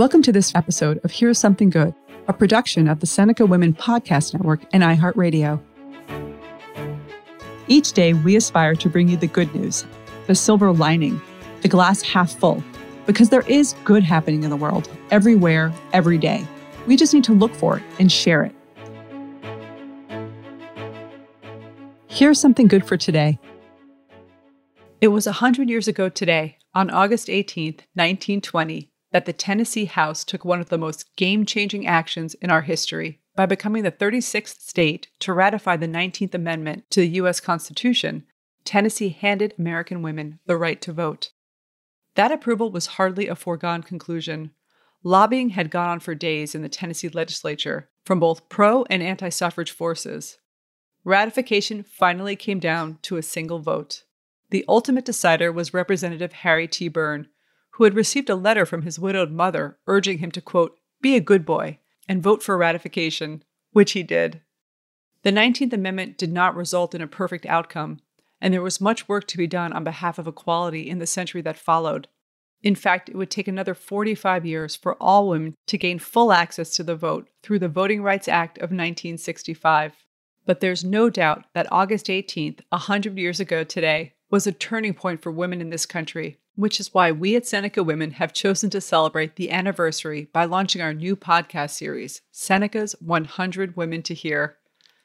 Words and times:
Welcome 0.00 0.22
to 0.22 0.32
this 0.32 0.54
episode 0.54 0.98
of 1.04 1.12
Here's 1.12 1.38
Something 1.38 1.68
Good, 1.68 1.94
a 2.26 2.32
production 2.32 2.88
of 2.88 3.00
the 3.00 3.06
Seneca 3.06 3.44
Women 3.44 3.74
Podcast 3.74 4.32
Network 4.32 4.62
and 4.72 4.82
iHeartRadio. 4.82 5.60
Each 7.68 7.92
day, 7.92 8.14
we 8.14 8.34
aspire 8.34 8.74
to 8.76 8.88
bring 8.88 9.08
you 9.08 9.18
the 9.18 9.26
good 9.26 9.54
news, 9.54 9.84
the 10.26 10.34
silver 10.34 10.72
lining, 10.72 11.20
the 11.60 11.68
glass 11.68 12.00
half 12.00 12.32
full, 12.32 12.64
because 13.04 13.28
there 13.28 13.42
is 13.42 13.74
good 13.84 14.02
happening 14.02 14.42
in 14.42 14.48
the 14.48 14.56
world, 14.56 14.88
everywhere, 15.10 15.70
every 15.92 16.16
day. 16.16 16.46
We 16.86 16.96
just 16.96 17.12
need 17.12 17.24
to 17.24 17.34
look 17.34 17.52
for 17.52 17.76
it 17.76 17.82
and 17.98 18.10
share 18.10 18.42
it. 18.42 18.54
Here's 22.08 22.40
something 22.40 22.68
good 22.68 22.86
for 22.86 22.96
today. 22.96 23.38
It 25.02 25.08
was 25.08 25.26
100 25.26 25.68
years 25.68 25.88
ago 25.88 26.08
today, 26.08 26.56
on 26.72 26.88
August 26.88 27.28
18th, 27.28 27.80
1920, 27.92 28.89
that 29.12 29.26
the 29.26 29.32
Tennessee 29.32 29.86
House 29.86 30.24
took 30.24 30.44
one 30.44 30.60
of 30.60 30.68
the 30.68 30.78
most 30.78 31.14
game 31.16 31.44
changing 31.44 31.86
actions 31.86 32.34
in 32.34 32.50
our 32.50 32.62
history 32.62 33.20
by 33.36 33.46
becoming 33.46 33.82
the 33.82 33.92
36th 33.92 34.60
state 34.60 35.08
to 35.20 35.32
ratify 35.32 35.76
the 35.76 35.88
19th 35.88 36.34
Amendment 36.34 36.84
to 36.90 37.00
the 37.00 37.08
U.S. 37.08 37.40
Constitution. 37.40 38.24
Tennessee 38.64 39.08
handed 39.08 39.54
American 39.58 40.02
women 40.02 40.38
the 40.46 40.56
right 40.56 40.80
to 40.82 40.92
vote. 40.92 41.30
That 42.14 42.32
approval 42.32 42.70
was 42.70 42.86
hardly 42.86 43.28
a 43.28 43.36
foregone 43.36 43.82
conclusion. 43.82 44.52
Lobbying 45.02 45.50
had 45.50 45.70
gone 45.70 45.88
on 45.88 46.00
for 46.00 46.14
days 46.14 46.54
in 46.54 46.62
the 46.62 46.68
Tennessee 46.68 47.08
legislature 47.08 47.88
from 48.04 48.20
both 48.20 48.48
pro 48.48 48.84
and 48.90 49.02
anti 49.02 49.30
suffrage 49.30 49.70
forces. 49.70 50.38
Ratification 51.04 51.82
finally 51.82 52.36
came 52.36 52.58
down 52.58 52.98
to 53.02 53.16
a 53.16 53.22
single 53.22 53.60
vote. 53.60 54.04
The 54.50 54.64
ultimate 54.68 55.04
decider 55.04 55.50
was 55.50 55.72
Representative 55.72 56.32
Harry 56.32 56.68
T. 56.68 56.88
Burn, 56.88 57.28
who 57.80 57.84
had 57.84 57.94
received 57.94 58.28
a 58.28 58.34
letter 58.34 58.66
from 58.66 58.82
his 58.82 58.98
widowed 58.98 59.30
mother 59.30 59.78
urging 59.86 60.18
him 60.18 60.30
to, 60.30 60.42
quote, 60.42 60.78
be 61.00 61.16
a 61.16 61.20
good 61.20 61.46
boy 61.46 61.78
and 62.06 62.22
vote 62.22 62.42
for 62.42 62.58
ratification, 62.58 63.42
which 63.72 63.92
he 63.92 64.02
did. 64.02 64.42
The 65.22 65.32
19th 65.32 65.72
Amendment 65.72 66.18
did 66.18 66.30
not 66.30 66.54
result 66.54 66.94
in 66.94 67.00
a 67.00 67.06
perfect 67.06 67.46
outcome, 67.46 68.00
and 68.38 68.52
there 68.52 68.60
was 68.60 68.82
much 68.82 69.08
work 69.08 69.26
to 69.28 69.38
be 69.38 69.46
done 69.46 69.72
on 69.72 69.82
behalf 69.82 70.18
of 70.18 70.26
equality 70.26 70.90
in 70.90 70.98
the 70.98 71.06
century 71.06 71.40
that 71.40 71.56
followed. 71.56 72.06
In 72.62 72.74
fact, 72.74 73.08
it 73.08 73.16
would 73.16 73.30
take 73.30 73.48
another 73.48 73.72
45 73.72 74.44
years 74.44 74.76
for 74.76 74.96
all 74.96 75.30
women 75.30 75.54
to 75.66 75.78
gain 75.78 75.98
full 75.98 76.34
access 76.34 76.76
to 76.76 76.82
the 76.82 76.94
vote 76.94 77.30
through 77.42 77.60
the 77.60 77.68
Voting 77.68 78.02
Rights 78.02 78.28
Act 78.28 78.58
of 78.58 78.64
1965. 78.64 79.94
But 80.44 80.60
there's 80.60 80.84
no 80.84 81.08
doubt 81.08 81.46
that 81.54 81.72
August 81.72 82.08
18th, 82.08 82.60
100 82.68 83.16
years 83.16 83.40
ago 83.40 83.64
today, 83.64 84.12
was 84.30 84.46
a 84.46 84.52
turning 84.52 84.92
point 84.92 85.22
for 85.22 85.32
women 85.32 85.62
in 85.62 85.70
this 85.70 85.86
country, 85.86 86.38
which 86.60 86.78
is 86.78 86.92
why 86.92 87.10
we 87.10 87.34
at 87.36 87.46
Seneca 87.46 87.82
Women 87.82 88.10
have 88.12 88.34
chosen 88.34 88.68
to 88.70 88.82
celebrate 88.82 89.36
the 89.36 89.50
anniversary 89.50 90.28
by 90.32 90.44
launching 90.44 90.82
our 90.82 90.92
new 90.92 91.16
podcast 91.16 91.70
series, 91.70 92.20
Seneca's 92.30 92.94
100 93.00 93.76
Women 93.76 94.02
to 94.02 94.12
Hear. 94.12 94.58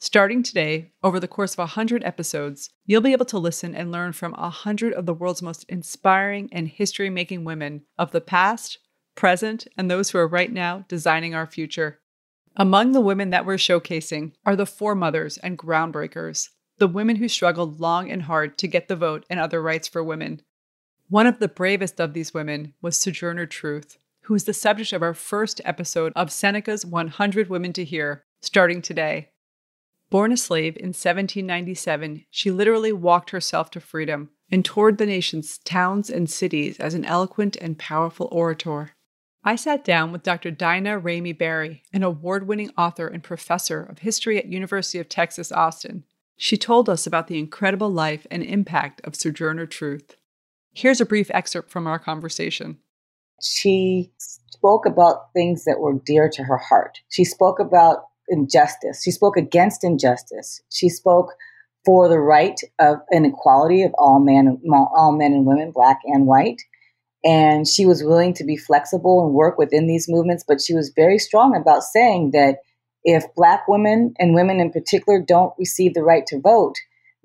Starting 0.00 0.42
today, 0.42 0.90
over 1.04 1.20
the 1.20 1.28
course 1.28 1.54
of 1.54 1.58
100 1.58 2.02
episodes, 2.02 2.70
you'll 2.84 3.00
be 3.00 3.12
able 3.12 3.24
to 3.26 3.38
listen 3.38 3.76
and 3.76 3.92
learn 3.92 4.12
from 4.12 4.32
100 4.32 4.92
of 4.92 5.06
the 5.06 5.14
world's 5.14 5.40
most 5.40 5.64
inspiring 5.68 6.48
and 6.50 6.66
history 6.66 7.08
making 7.08 7.44
women 7.44 7.82
of 7.96 8.10
the 8.10 8.20
past, 8.20 8.78
present, 9.14 9.68
and 9.78 9.88
those 9.88 10.10
who 10.10 10.18
are 10.18 10.26
right 10.28 10.52
now 10.52 10.84
designing 10.88 11.34
our 11.34 11.46
future. 11.46 12.00
Among 12.56 12.90
the 12.90 13.00
women 13.00 13.30
that 13.30 13.46
we're 13.46 13.54
showcasing 13.54 14.32
are 14.44 14.56
the 14.56 14.66
foremothers 14.66 15.38
and 15.38 15.56
groundbreakers, 15.56 16.48
the 16.78 16.88
women 16.88 17.16
who 17.16 17.28
struggled 17.28 17.78
long 17.78 18.10
and 18.10 18.22
hard 18.22 18.58
to 18.58 18.66
get 18.66 18.88
the 18.88 18.96
vote 18.96 19.24
and 19.30 19.38
other 19.38 19.62
rights 19.62 19.86
for 19.86 20.02
women. 20.02 20.42
One 21.08 21.28
of 21.28 21.38
the 21.38 21.46
bravest 21.46 22.00
of 22.00 22.14
these 22.14 22.34
women 22.34 22.74
was 22.82 22.96
Sojourner 22.96 23.46
Truth, 23.46 23.96
who 24.22 24.34
is 24.34 24.42
the 24.42 24.52
subject 24.52 24.92
of 24.92 25.02
our 25.02 25.14
first 25.14 25.60
episode 25.64 26.12
of 26.16 26.32
Seneca's 26.32 26.84
100 26.84 27.48
Women 27.48 27.72
to 27.74 27.84
Hear, 27.84 28.24
starting 28.40 28.82
today. 28.82 29.30
Born 30.10 30.32
a 30.32 30.36
slave 30.36 30.76
in 30.76 30.88
1797, 30.88 32.24
she 32.28 32.50
literally 32.50 32.92
walked 32.92 33.30
herself 33.30 33.70
to 33.70 33.80
freedom 33.80 34.30
and 34.50 34.64
toured 34.64 34.98
the 34.98 35.06
nation's 35.06 35.58
towns 35.58 36.10
and 36.10 36.28
cities 36.28 36.80
as 36.80 36.94
an 36.94 37.04
eloquent 37.04 37.54
and 37.54 37.78
powerful 37.78 38.28
orator. 38.32 38.90
I 39.44 39.54
sat 39.54 39.84
down 39.84 40.10
with 40.10 40.24
Dr. 40.24 40.50
Daina 40.50 41.00
Ramey 41.00 41.38
Berry, 41.38 41.84
an 41.92 42.02
award-winning 42.02 42.72
author 42.76 43.06
and 43.06 43.22
professor 43.22 43.80
of 43.80 44.00
history 44.00 44.38
at 44.38 44.46
University 44.46 44.98
of 44.98 45.08
Texas 45.08 45.52
Austin. 45.52 46.02
She 46.36 46.56
told 46.56 46.88
us 46.88 47.06
about 47.06 47.28
the 47.28 47.38
incredible 47.38 47.90
life 47.90 48.26
and 48.28 48.42
impact 48.42 49.00
of 49.04 49.14
Sojourner 49.14 49.66
Truth. 49.66 50.16
Here's 50.76 51.00
a 51.00 51.06
brief 51.06 51.30
excerpt 51.32 51.70
from 51.70 51.86
our 51.86 51.98
conversation. 51.98 52.76
She 53.42 54.12
spoke 54.18 54.84
about 54.84 55.32
things 55.32 55.64
that 55.64 55.80
were 55.80 55.98
dear 56.04 56.28
to 56.28 56.42
her 56.42 56.58
heart. 56.58 56.98
She 57.08 57.24
spoke 57.24 57.58
about 57.58 58.08
injustice. 58.28 59.02
She 59.02 59.10
spoke 59.10 59.38
against 59.38 59.82
injustice. 59.82 60.60
She 60.70 60.90
spoke 60.90 61.32
for 61.86 62.10
the 62.10 62.18
right 62.18 62.60
of 62.78 62.98
and 63.10 63.24
equality 63.24 63.84
of 63.84 63.94
all 63.96 64.20
men, 64.20 64.60
all 64.70 65.12
men 65.16 65.32
and 65.32 65.46
women, 65.46 65.70
black 65.70 66.00
and 66.04 66.26
white. 66.26 66.60
And 67.24 67.66
she 67.66 67.86
was 67.86 68.04
willing 68.04 68.34
to 68.34 68.44
be 68.44 68.58
flexible 68.58 69.24
and 69.24 69.32
work 69.34 69.56
within 69.56 69.86
these 69.86 70.10
movements, 70.10 70.44
but 70.46 70.60
she 70.60 70.74
was 70.74 70.92
very 70.94 71.18
strong 71.18 71.56
about 71.56 71.84
saying 71.84 72.32
that 72.32 72.58
if 73.02 73.24
black 73.34 73.66
women 73.66 74.12
and 74.18 74.34
women 74.34 74.60
in 74.60 74.70
particular 74.70 75.22
don't 75.26 75.54
receive 75.58 75.94
the 75.94 76.04
right 76.04 76.26
to 76.26 76.38
vote, 76.38 76.74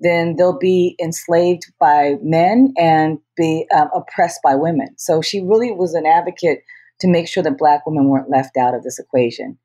then 0.02 0.36
they'll 0.36 0.58
be 0.58 0.96
enslaved 1.00 1.64
by 1.80 2.16
men 2.22 2.74
and 2.76 3.18
be 3.36 3.66
um, 3.74 3.88
oppressed 3.94 4.40
by 4.42 4.54
women. 4.54 4.88
So 4.98 5.22
she 5.22 5.40
really 5.40 5.72
was 5.72 5.94
an 5.94 6.06
advocate 6.06 6.60
to 7.00 7.08
make 7.08 7.28
sure 7.28 7.42
that 7.42 7.58
black 7.58 7.86
women 7.86 8.08
weren't 8.08 8.30
left 8.30 8.56
out 8.56 8.74
of 8.74 8.82
this 8.82 8.98
equation. 8.98 9.58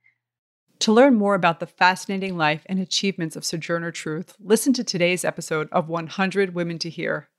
To 0.80 0.92
learn 0.94 1.16
more 1.16 1.34
about 1.34 1.60
the 1.60 1.66
fascinating 1.66 2.38
life 2.38 2.62
and 2.68 2.80
achievements 2.80 3.36
of 3.36 3.44
Sojourner 3.44 3.92
Truth, 3.92 4.36
listen 4.40 4.74
to 4.74 4.84
today's 4.84 5.26
episode 5.26 5.68
of 5.72 5.90
100 5.90 6.54
Women 6.54 6.78
to 6.80 6.90
Hear. 6.90 7.30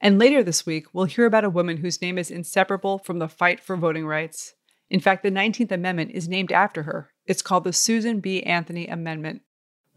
And 0.00 0.18
later 0.18 0.42
this 0.42 0.66
week, 0.66 0.86
we'll 0.92 1.04
hear 1.04 1.26
about 1.26 1.44
a 1.44 1.50
woman 1.50 1.78
whose 1.78 2.02
name 2.02 2.18
is 2.18 2.30
inseparable 2.30 2.98
from 2.98 3.18
the 3.18 3.28
fight 3.28 3.60
for 3.60 3.76
voting 3.76 4.06
rights. 4.06 4.54
In 4.90 5.00
fact, 5.00 5.22
the 5.22 5.30
19th 5.30 5.72
Amendment 5.72 6.10
is 6.12 6.28
named 6.28 6.52
after 6.52 6.82
her. 6.82 7.10
It's 7.24 7.42
called 7.42 7.64
the 7.64 7.72
Susan 7.72 8.20
B. 8.20 8.42
Anthony 8.42 8.86
Amendment. 8.86 9.42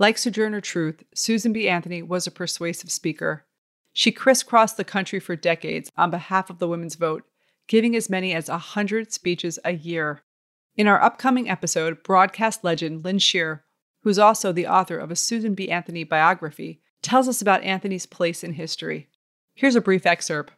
Like 0.01 0.17
Sojourner 0.17 0.61
Truth, 0.61 1.03
Susan 1.13 1.51
B. 1.51 1.67
Anthony 1.67 2.01
was 2.01 2.25
a 2.25 2.31
persuasive 2.31 2.89
speaker. 2.89 3.45
She 3.91 4.13
crisscrossed 4.13 4.77
the 4.77 4.85
country 4.85 5.19
for 5.19 5.35
decades 5.35 5.91
on 5.97 6.09
behalf 6.09 6.49
of 6.49 6.59
the 6.59 6.69
women's 6.69 6.95
vote, 6.95 7.25
giving 7.67 7.97
as 7.97 8.09
many 8.09 8.33
as 8.33 8.47
100 8.47 9.11
speeches 9.11 9.59
a 9.65 9.73
year. 9.73 10.21
In 10.77 10.87
our 10.87 11.03
upcoming 11.03 11.49
episode, 11.49 12.01
broadcast 12.01 12.63
legend 12.63 13.03
Lynn 13.03 13.17
Sherr, 13.17 13.59
who's 14.03 14.17
also 14.17 14.53
the 14.53 14.67
author 14.67 14.97
of 14.97 15.11
a 15.11 15.17
Susan 15.17 15.53
B. 15.53 15.69
Anthony 15.69 16.05
biography, 16.05 16.79
tells 17.01 17.27
us 17.27 17.41
about 17.41 17.63
Anthony's 17.63 18.05
place 18.05 18.41
in 18.41 18.53
history. 18.53 19.09
Here's 19.53 19.75
a 19.75 19.81
brief 19.81 20.05
excerpt. 20.05 20.53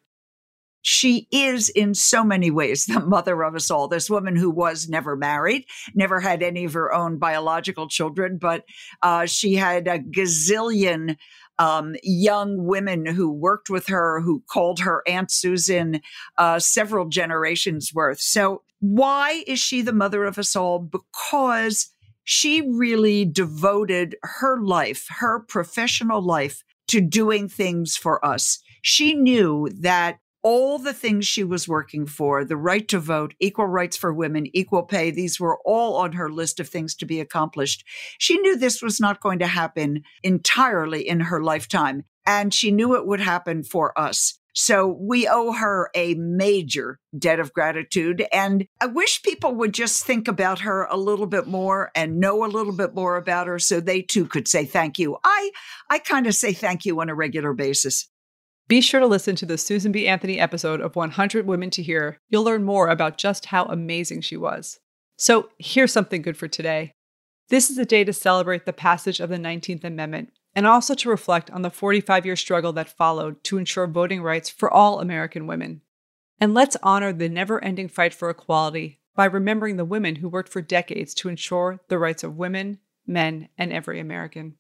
She 0.81 1.27
is 1.31 1.69
in 1.69 1.93
so 1.93 2.23
many 2.23 2.51
ways 2.51 2.85
the 2.85 2.99
mother 2.99 3.43
of 3.43 3.55
us 3.55 3.69
all. 3.69 3.87
This 3.87 4.09
woman 4.09 4.35
who 4.35 4.49
was 4.49 4.89
never 4.89 5.15
married, 5.15 5.65
never 5.93 6.19
had 6.19 6.41
any 6.43 6.65
of 6.65 6.73
her 6.73 6.93
own 6.93 7.17
biological 7.17 7.87
children, 7.87 8.37
but 8.39 8.63
uh, 9.01 9.25
she 9.25 9.55
had 9.55 9.87
a 9.87 9.99
gazillion 9.99 11.17
um, 11.59 11.95
young 12.01 12.65
women 12.65 13.05
who 13.05 13.31
worked 13.31 13.69
with 13.69 13.87
her, 13.87 14.19
who 14.21 14.41
called 14.49 14.79
her 14.79 15.03
Aunt 15.07 15.29
Susan, 15.29 16.01
uh, 16.37 16.57
several 16.57 17.07
generations 17.07 17.91
worth. 17.93 18.19
So 18.19 18.63
why 18.79 19.43
is 19.45 19.59
she 19.59 19.83
the 19.83 19.93
mother 19.93 20.25
of 20.25 20.39
us 20.39 20.55
all? 20.55 20.79
Because 20.79 21.91
she 22.23 22.61
really 22.61 23.25
devoted 23.25 24.15
her 24.23 24.59
life, 24.59 25.05
her 25.19 25.39
professional 25.47 26.21
life, 26.21 26.63
to 26.87 26.99
doing 26.99 27.47
things 27.47 27.95
for 27.95 28.23
us. 28.25 28.59
She 28.81 29.13
knew 29.13 29.69
that 29.81 30.17
all 30.44 30.79
the 30.79 30.94
things 30.94 31.28
she 31.28 31.43
was 31.43 31.67
working 31.67 32.05
for 32.05 32.43
the 32.43 32.58
right 32.58 32.88
to 32.88 32.99
vote, 32.99 33.34
equal 33.40 33.67
rights 33.67 33.97
for 33.97 34.14
women, 34.14 34.47
equal 34.53 34.84
pay 34.84 35.11
these 35.11 35.40
were 35.40 35.59
all 35.66 35.97
on 35.97 36.14
her 36.14 36.29
list 36.29 36.59
of 36.59 36.70
things 36.70 36.96
to 36.96 37.05
be 37.05 37.20
accomplished. 37.20 37.85
She 38.17 38.38
knew 38.38 38.58
this 38.58 38.82
was 38.82 38.99
not 38.99 39.22
going 39.22 39.40
to 39.40 39.47
happen 39.47 40.03
entirely 40.23 41.08
in 41.08 41.22
her 41.22 41.43
lifetime, 41.43 42.03
and 42.26 42.53
she 42.53 42.72
knew 42.72 42.96
it 42.96 43.05
would 43.05 43.22
happen 43.22 43.64
for 43.64 43.97
us. 43.99 44.40
So 44.53 44.88
we 44.88 45.28
owe 45.28 45.53
her 45.53 45.90
a 45.96 46.14
major 46.16 46.99
debt 47.17 47.40
of 47.40 47.53
gratitude. 47.53 48.26
And 48.34 48.67
I 48.82 48.87
wish 48.87 49.23
people 49.23 49.55
would 49.55 49.73
just 49.73 50.05
think 50.05 50.28
about 50.28 50.59
her 50.59 50.84
a 50.85 50.97
little 50.97 51.28
bit 51.28 51.47
more 51.47 51.91
and 51.96 52.20
know 52.20 52.44
a 52.44 52.47
little 52.47 52.73
bit 52.76 52.94
more 52.94 53.16
about 53.16 53.47
her 53.47 53.59
so 53.59 53.79
they 53.79 54.02
too 54.02 54.26
could 54.26 54.47
say 54.47 54.66
thank 54.66 54.99
you. 54.99 55.17
I, 55.23 55.52
I 55.90 55.99
kind 55.99 56.28
of 56.28 56.35
say 56.35 56.53
thank 56.53 56.85
you 56.85 56.99
on 56.99 57.09
a 57.09 57.16
regular 57.16 57.53
basis. 57.53 58.09
Be 58.72 58.79
sure 58.79 59.02
to 59.02 59.06
listen 59.06 59.35
to 59.35 59.46
the 59.46 59.58
Susan 59.58 59.91
B. 59.91 60.08
Anthony 60.08 60.40
episode 60.40 60.79
of 60.79 60.96
100 60.96 61.46
Women 61.46 61.70
to 61.72 61.84
Hear. 61.84 62.18
You'll 62.29 62.46
learn 62.46 62.64
more 62.64 62.88
about 62.88 63.18
just 63.18 63.47
how 63.47 63.66
amazing 63.66 64.22
she 64.22 64.38
was. 64.38 64.79
So 65.18 65.50
here's 65.59 65.91
something 65.91 66.22
good 66.22 66.38
for 66.38 66.47
today. 66.47 66.94
This 67.50 67.70
is 67.70 67.78
a 67.78 67.85
day 67.85 68.06
to 68.06 68.14
celebrate 68.14 68.66
the 68.66 68.72
passage 68.72 69.20
of 69.20 69.28
the 69.28 69.35
19th 69.35 69.84
Amendment 69.84 70.32
and 70.56 70.66
also 70.66 70.94
to 70.94 71.09
reflect 71.09 71.52
on 71.52 71.64
the 71.64 71.70
45 71.70 72.26
year 72.26 72.38
struggle 72.38 72.72
that 72.72 72.96
followed 72.96 73.44
to 73.44 73.58
ensure 73.58 73.88
voting 73.88 74.22
rights 74.22 74.50
for 74.50 74.72
all 74.72 75.02
American 75.02 75.47
women. 75.47 75.82
And 76.40 76.53
let's 76.53 76.78
honor 76.82 77.12
the 77.12 77.28
never 77.28 77.62
ending 77.62 77.90
fight 77.90 78.14
for 78.14 78.29
equality 78.29 79.02
by 79.18 79.26
remembering 79.26 79.76
the 79.76 79.84
women 79.84 80.16
who 80.16 80.29
worked 80.29 80.47
for 80.47 80.62
decades 80.62 81.14
to 81.16 81.28
ensure 81.28 81.82
the 81.90 82.00
rights 82.00 82.23
of 82.23 82.38
women, 82.38 82.79
men, 83.06 83.50
and 83.58 83.73
every 83.73 84.00
American. 84.00 84.56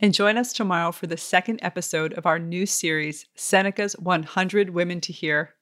And 0.00 0.14
join 0.14 0.36
us 0.36 0.52
tomorrow 0.52 0.92
for 0.92 1.08
the 1.08 1.16
second 1.16 1.58
episode 1.60 2.12
of 2.12 2.24
our 2.24 2.38
new 2.38 2.66
series, 2.66 3.26
Seneca's 3.34 3.94
100 3.94 4.70
Women 4.70 5.00
to 5.00 5.12
Hear. 5.12 5.54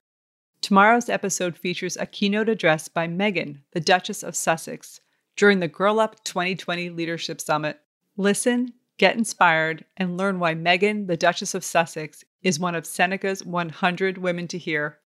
Tomorrow's 0.61 1.09
episode 1.09 1.57
features 1.57 1.97
a 1.97 2.05
keynote 2.05 2.51
address 2.51 2.89
by 2.89 3.09
Meghan, 3.09 3.61
the 3.73 3.81
Duchess 3.81 4.23
of 4.23 4.37
Sussex, 4.37 5.01
during 5.37 5.61
the 5.61 5.69
Girl 5.69 5.99
Up 5.99 6.23
2020 6.25 6.91
Leadership 6.91 7.41
Summit. 7.41 7.81
Listen, 8.19 8.75
get 8.99 9.17
inspired, 9.17 9.87
and 9.97 10.19
learn 10.19 10.39
why 10.39 10.55
Meghan, 10.55 11.07
the 11.07 11.17
Duchess 11.17 11.55
of 11.55 11.65
Sussex, 11.65 12.23
is 12.43 12.61
one 12.61 12.75
of 12.75 12.85
Seneca's 12.85 13.43
100 13.43 14.19
Women 14.19 14.49
to 14.49 14.59
Hear. 14.59 14.99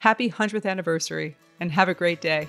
Happy 0.00 0.28
100th 0.28 0.66
anniversary, 0.66 1.36
and 1.60 1.70
have 1.70 1.88
a 1.88 1.94
great 1.94 2.20
day. 2.20 2.48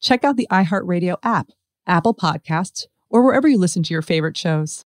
check 0.00 0.24
out 0.24 0.36
the 0.36 0.48
iHeartRadio 0.50 1.16
app, 1.22 1.50
Apple 1.86 2.14
Podcasts, 2.14 2.86
or 3.10 3.22
wherever 3.22 3.46
you 3.46 3.58
listen 3.58 3.82
to 3.82 3.92
your 3.92 4.02
favorite 4.02 4.36
shows. 4.36 4.85